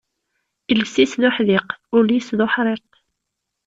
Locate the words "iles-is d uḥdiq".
0.71-1.69